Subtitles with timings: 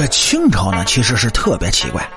[0.00, 2.08] 这清朝呢，其实是特别奇怪。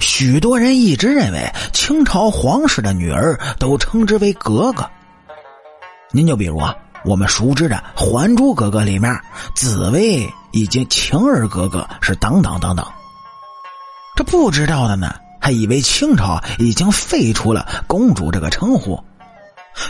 [0.00, 4.88] 许多人一直认为清朝皇室的女儿都称之为格格。
[6.10, 6.74] 您就比如啊，
[7.04, 9.14] 我们熟知的《还珠格格》里面，
[9.54, 12.86] 紫薇以及晴儿格格是等等等等。
[14.16, 18.98] 这不知道的呢，还以为清朝已经废除了公主这个称呼，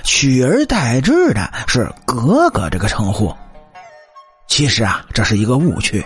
[0.02, 3.32] 取而代之的是格格这个称呼。
[4.48, 6.04] 其实啊，这是一个误区。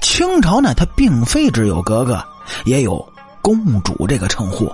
[0.00, 2.22] 清朝呢，它并非只有格格。
[2.64, 3.06] 也有
[3.42, 4.72] 公主这个称呼，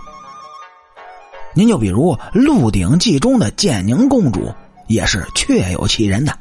[1.54, 4.54] 您就比如《鹿鼎记》中的建宁公主，
[4.86, 6.32] 也是确有其人的。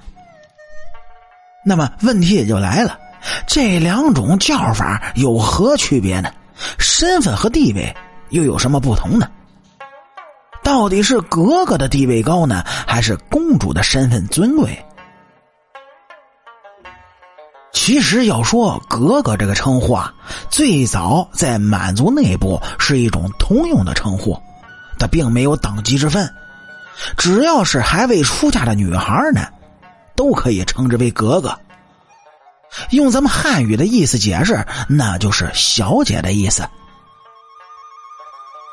[1.66, 2.99] 那么问题也就来了，
[3.48, 6.32] 这两种叫法有何区别呢？
[6.77, 7.95] 身份和地位
[8.30, 9.27] 又有什么不同呢？
[10.63, 14.85] 到底是格格的地位高呢，还是公主的身份尊贵？
[17.85, 20.13] 其实要说“格格”这个称呼啊，
[20.49, 24.41] 最早在满族内部是一种通用的称呼，
[24.98, 26.34] 它并没有等级之分，
[27.17, 29.41] 只要是还未出嫁的女孩呢，
[30.15, 31.59] 都可以称之为“格格”。
[32.91, 36.63] 用咱们汉语的意思解释，那就是“小姐”的意思。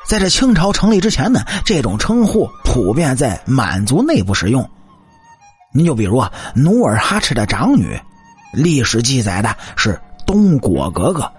[0.07, 4.71] 在这清朝成立之前呢，这种称呼普遍在满族内部使用。
[5.73, 8.01] 您就比如啊，努尔哈赤的长女。
[8.53, 11.31] 历史记载的是东果格格。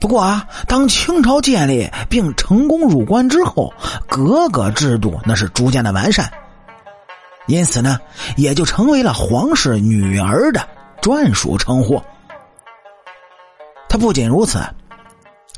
[0.00, 3.72] 不过啊，当清朝建立并成功入关之后，
[4.08, 6.32] 格格制度那是逐渐的完善，
[7.46, 8.00] 因此呢，
[8.36, 10.66] 也就成为了皇室女儿的
[11.02, 12.00] 专属称呼。
[13.90, 14.58] 他不仅如此，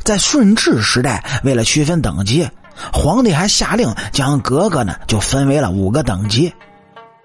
[0.03, 2.49] 在顺治时代，为了区分等级，
[2.93, 6.53] 皇帝还下令将格格呢就分为了五个等级，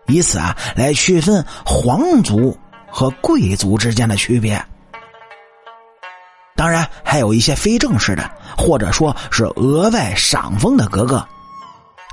[0.05, 2.55] 以此啊来区分皇族。
[2.89, 4.63] 和贵族之间的区别，
[6.55, 11.27] 当然还有一些非正式的，或者说是额外赏封的格格，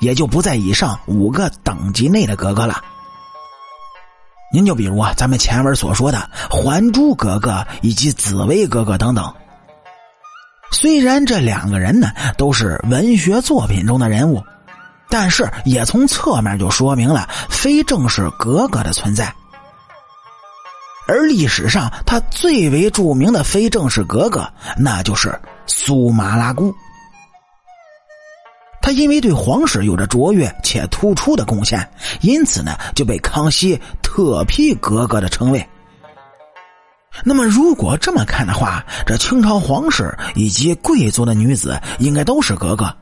[0.01, 2.83] 也就不在以上五个等级内的格格了。
[4.53, 7.51] 您就比如啊，咱们前文所说的《还珠格格》
[7.83, 9.35] 以及紫薇格格等等。
[10.71, 14.43] 虽然这两个人呢都是文学作品中的人物，
[15.09, 19.35] 但是也从侧面就说明了非正式格格的存在。
[21.07, 26.75] 而历史上，他最为著名的非正式格格，那就是苏麻拉姑。
[28.81, 35.67] 他因为对皇室有着卓越且突出的贡献，因此呢，就被康熙特批格格的称谓。
[37.23, 42.95] 那么，如果这么看的话，这清朝皇室以及贵族的女子应该都是格格，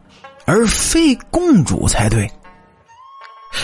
[0.45, 2.31] 而非公主才对。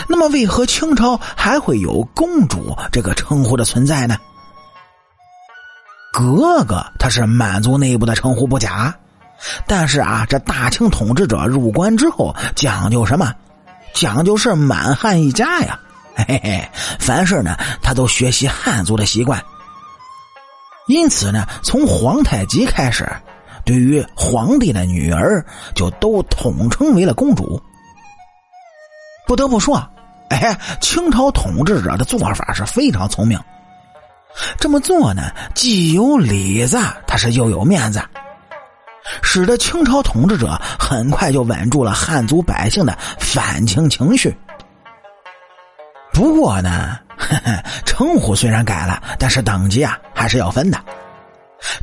[0.07, 4.17] 那么，为何清朝还会有公主这个称呼的存在呢？
[6.11, 8.93] 格格，他是满族内部的称呼不假，
[9.67, 13.33] 但是啊，这大清统治者入关之后讲究什么？
[13.93, 15.79] 讲究是满汉一家呀，
[16.15, 19.43] 嘿嘿，凡事呢他都学习汉族的习惯。
[20.87, 23.07] 因此呢，从皇太极开始，
[23.63, 25.45] 对于皇帝的女儿
[25.75, 27.61] 就都统称为了公主。
[29.27, 29.87] 不得不说，
[30.29, 33.39] 哎，清朝统治者的做法是非常聪明。
[34.57, 38.01] 这么做呢，既有里子，他是又有面子，
[39.21, 44.35] 使得清朝统治者很快就稳住了汉族百姓的反清情绪。
[46.13, 46.97] 不过呢，
[47.85, 50.77] 称呼虽然改了，但是等级啊还是要分的。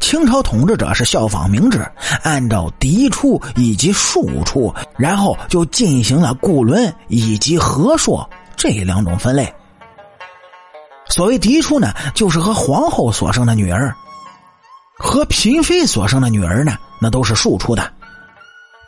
[0.01, 1.87] 清朝统治者是效仿明制，
[2.23, 9.53] 按照嫡出以及庶出，然后就进行了固伦以及和硕这两种分类。
[11.17, 13.97] 所谓嫡出呢，就是和皇后所生的女儿，
[14.99, 17.91] 和嫔妃所生的女儿呢，那都是庶出的。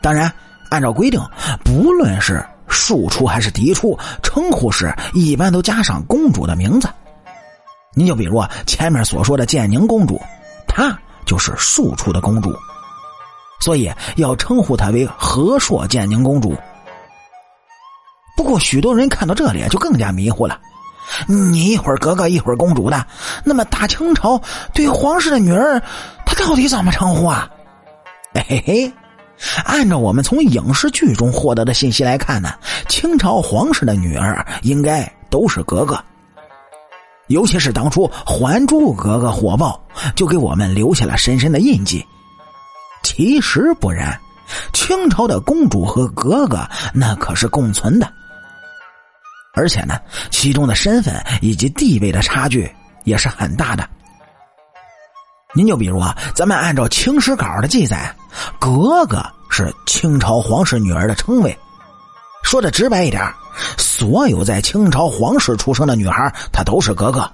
[0.03, 0.31] 当然，
[0.69, 1.19] 按照规定，
[1.65, 6.87] 不论是庶出还是嫡出，称呼时一般都加上公主的名字。
[7.95, 10.21] 您就比如，前面所说的建宁公主，
[10.67, 10.95] 她
[11.25, 12.55] 就是庶出的公主，
[13.59, 16.55] 所以要称呼她为和硕建宁公主。
[18.37, 20.61] 不过，许多人看到这里就更加迷糊了。
[21.27, 23.07] 你一会儿格格，一会儿公主的，
[23.45, 24.41] 那么大清朝
[24.73, 25.83] 对皇室的女儿，
[26.25, 27.49] 她到底怎么称呼啊？
[28.35, 28.93] 嘿嘿，
[29.65, 32.53] 按照我们从影视剧中获得的信息来看呢，
[32.89, 35.99] 清朝皇室的女儿应该都是格格。
[37.29, 39.79] 尤其是当初《还珠格格》火爆，
[40.15, 42.05] 就给我们留下了深深的印记。
[43.03, 44.19] 其实不然，
[44.73, 48.11] 清朝的公主和格格那可是共存的。
[49.59, 49.99] 而且呢，
[50.31, 52.71] 其中的身份以及地位的差距
[53.03, 53.89] 也是很大的。
[55.53, 58.15] 您就比如啊，咱们按照清史稿的记载，
[58.61, 59.21] 格格
[59.51, 61.59] 是清朝皇室女儿的称谓。
[62.45, 63.21] 说的直白一点，
[63.77, 67.29] 所有在清朝皇室出生的女孩，她都是格格。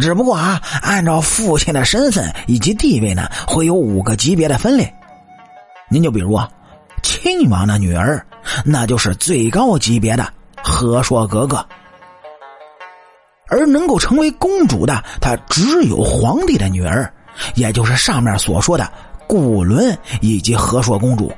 [0.00, 4.92] 只不过啊，按照父亲的身份以及地位呢，会有五个级别的分类。
[5.88, 6.48] 您就比如啊，
[7.02, 8.24] 亲王的女儿，
[8.64, 10.30] 那就是最高级别的
[10.62, 11.64] 和硕格格。
[13.48, 17.12] 而能够成为公主的，她只有皇帝的女儿，
[17.54, 18.90] 也就是上面所说的
[19.26, 21.30] 固伦以及和硕公主。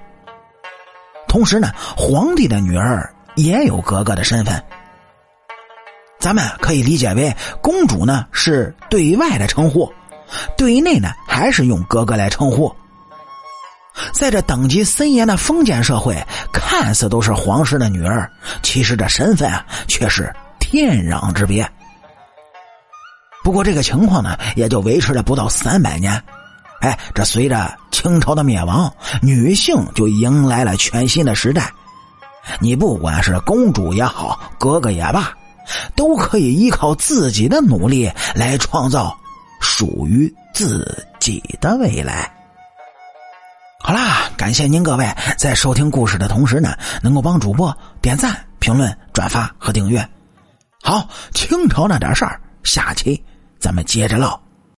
[1.26, 4.62] 同时呢，皇帝的女儿也有格格的身份。
[6.20, 9.92] 咱们可以理解为，公主呢是对外的称呼，
[10.56, 12.72] 对内呢还是用格格来称呼。
[14.12, 16.16] 在这等级森严的封建社会，
[16.52, 18.30] 看似都是皇室的女儿，
[18.62, 21.68] 其实这身份啊却是天壤之别。
[23.42, 26.22] 不过这个情况呢，也就维持了不到三百年。
[26.80, 28.92] 哎，这随着清朝的灭亡，
[29.22, 31.70] 女性就迎来了全新的时代。
[32.60, 35.32] 你不管是公主也好，哥哥也罢。
[35.96, 39.18] 都可以依靠自己的努力来创造
[39.62, 42.30] 属于自己的未来。
[44.44, 50.06] 感谢您各位在收听故事的同时呢，能够帮主播点赞、评论、转发和订阅。
[50.82, 53.24] 好，清朝那点事儿，下期
[53.58, 54.38] 咱们接着唠。